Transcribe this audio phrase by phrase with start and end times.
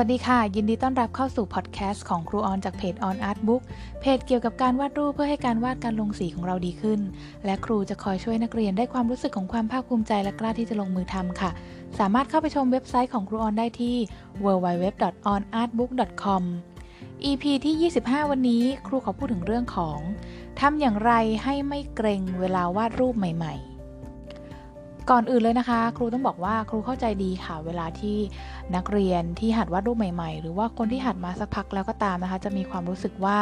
[0.00, 3.62] วัสดีค่ะ ยินดีต้อนรับเข้าสู่พอดแคสต์ของครูออนจากเพจ On Art Book
[4.00, 7.00] เพจเกี่ยวกับการวาดรูปเพื่อให้การวาดการลงสีของเราดีขึ้น
[7.44, 11.50] และครูจะคอยช่วยนักเรียนได้ความรู้สึกของความภาคภูมิใจและกล้าที่จะลงมือทำค่ะ
[11.98, 13.96] สามารถเข้าไปชมเว็บไซต์ของครูออนได้ที่
[14.44, 16.42] www.onartbook.com
[17.24, 19.98] EP ที่ 25 วันนี้ครูขอพูดถึงเรื่องของ
[20.60, 21.12] ทำอย่างไร
[21.44, 23.75] ให้ไม่เกรงเวลาวาดรูปใหม่ ๆ
[25.10, 28.18] ก่อนอื่นเลยนะคะ ครูต้องบอกว่าครูเข้าใจดีค่ะเวลาที่
[28.76, 33.38] นักเรียนที่หัดวาดรูปใหม่ ๆ หรือว่าคนที่หัดมาสักพักแล้วก็ตามนะคะ จะมีความรู้สึกว่า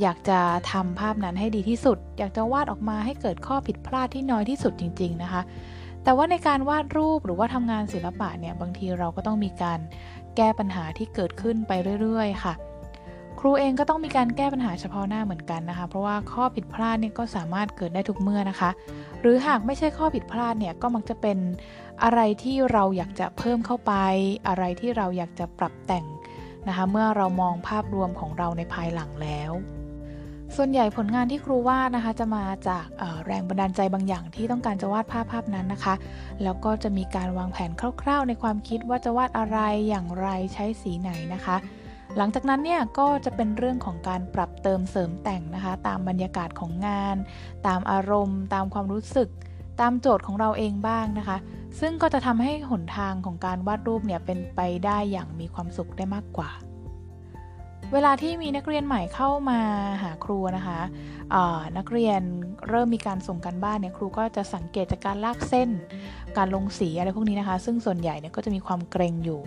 [0.00, 0.40] อยากจะ
[0.72, 5.42] ทำภาพนั้นให้ดีที่สุด อยากจะวาดออกมาให้เกิดข้อผิดพลาดที่น้อยที่สุดจริง ๆ นะคะ
[6.04, 9.80] แต่ว่าในการวาดรูปหรือว่าทำงานศิลปะเนี่ยบางทีเราก็ต้องมีการ
[10.36, 12.54] แก้ปัญหาที่เกิดขึ้นไปเรื่อย ๆ ค่ะ
[13.40, 18.70] ครูเองก็ต้องมีการแก้ปัญหาเฉพาะหน้าเหมือนกันนะคะ เพราะว่าข้อผิดพลาดเนี่ยก็สามารถเกิดได้ทุกเมื่อนะคะ
[19.20, 21.38] หรือหากไม่ใช่ข้อผิดพลาดเนี่ยก็มักจะเป็น
[22.02, 23.92] อะไรที่เราอยากจะเพิ่มเข้าไป
[24.48, 26.06] อะไรที่เราอยากจะปรับแต่ง
[26.68, 29.52] นะคะ เมื่อเรามองภาพรวมของเราในภายหลังแล้ว
[30.56, 32.86] ส่วนใหญ่ผลงานที่ครูวาดนะคะจะมาจาก
[33.26, 35.94] แรงบันดาลใจบางอย่างที่ต้องการจะวาดภาพภาพนั้นนะคะ
[36.42, 37.70] แล้วก็จะมีการวางแผน
[38.02, 39.58] คร่าว ๆ ในความคิดว่าจะวาดอะไร
[39.88, 41.56] อย่างไรใช้สีไหนนะคะ
[42.16, 47.16] หลังจากนั้นเนี่ยก็จะเป็นเรื่องของการปรับเติมเสริมแต่งนะคะ ตามบรรยากาศของงาน
[47.66, 49.28] ตามอารมณ์ ตามความรู้สึก
[49.80, 51.36] ตามโจทย์ของเราเองบ้างนะคะ
[51.80, 56.50] ซึ่งก็จะทำให้หนทางของการวาดรูปเนี่ยเป็นไปได้อย่างมีความสุขได้มากกว่า
[57.92, 59.60] เวลาที่มีนักเรียนใหม่เข้ามา
[60.02, 60.80] หาครูนะคะ
[61.78, 62.20] นักเรียน
[62.68, 65.70] เริ่มมีการส่งกันบ้านเนี่ยครูก็จะสังเกตจากการลากเส้น
[66.36, 69.40] การลงสีอะไรพวกนี้นะคะ ซึ่งส่วนใหญ่เนี่ยก็จะมีความเกรงอยู่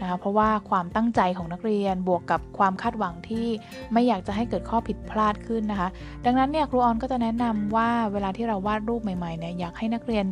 [0.00, 3.46] นะคะเพราะว่าความตั้งใจของนักเรียนบวกกับความคาดหวังที่
[3.92, 5.88] ไม่อยากจะให้เกิดข้อผิดพลาดขึ้นนะคะ
[6.24, 10.26] ดังนั้นเนี่ยครูออนก็จะแนะนำว่าเวลาที่เราวาดรูปใหม่ๆเนี่ยอยากให้นักเรียน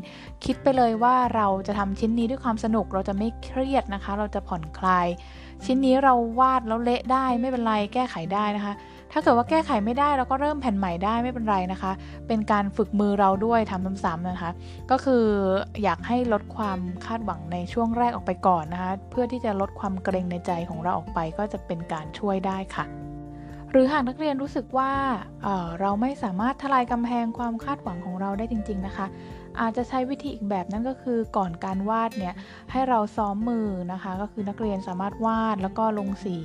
[0.45, 5.09] คิดไปเลยว่าเราจะทำชิ้นนี้ด้วยความสนุก เราจะไม่เครียดนะคะ เราจะผ่อนคลาย
[5.65, 8.75] ชิ้นนี้เราวาดแล้วเละได้ไม่เป็นไรแก้ไขได้นะคะ
[9.13, 11.93] ถ้าเกิดว่าแก้ไขไม่ได้เราก็เริ่มแผ่นใหม่ได้ไม่เป็นไรนะคะ
[12.29, 14.51] เป็นการฝึกมือเราด้วยทำซ้ำๆนะคะ
[14.91, 15.25] ก็คือ
[15.83, 23.02] อยากให้ลดความคาดหวังในช่วงแรกออกไปก่อนนะคะ เพื่อที่จะลดความเกรงในใจของเราออกไปก็จะเป็นการช่วยได้ค่ะ
[23.73, 24.93] หรือหากนักเรียนรู้สึกว่า
[25.43, 29.07] เเราไม่สามารถทลายกำแพงความคาดหวังของเราได้จริง ๆ นะคะ
[29.61, 32.35] อาจจะใช้วิธีอีกแบบนั่นก็คือก่อนการวาดเนี่ย
[32.71, 36.37] ให้เราซ้อมมือนะคะ ก็คือนักเรียนสามารถวาดแล้วก็ลงสี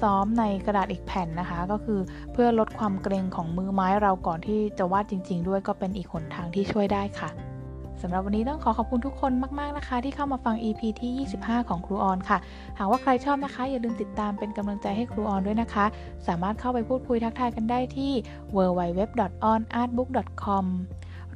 [0.00, 2.00] ซ้อมในกระดาษอีกแผ่นนะคะ ก็คือ
[2.32, 7.47] เพื่อลดความเกรงของมือไม้เราก่อนที่จะวาดจริง ๆ ด้วยก็เป็นอีกหนทางที่ช่วยได้ค่ะ
[8.02, 11.12] สำหรับวันนี้ต้องขอขอบคุณทุกคนมากๆนะคะ ที่เข้ามาฟัง EP ที่
[11.46, 12.38] 25 ของครูออนค่ะ
[12.78, 15.84] หากว่าใครชอบนะคะ อย่าลืมติดตามเป็นกำลังใจให้ครูออนด้วยนะคะ
[16.26, 18.12] สามารถเข้าไปพูดคุยทักทายกันได้ที่
[18.56, 20.64] www.onartbook.com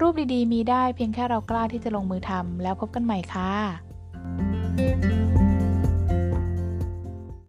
[0.00, 3.52] รูปดีๆ มีได้เพียงแค่เรากล้าที่จะลงมือทำแล้วพบกันใหม่ค่ะ